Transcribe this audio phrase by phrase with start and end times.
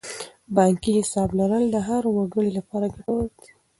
[0.55, 3.49] بانکي حساب لرل د هر وګړي لپاره ګټور دی.